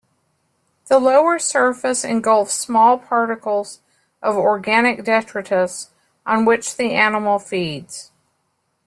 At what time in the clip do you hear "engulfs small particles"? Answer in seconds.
2.03-3.81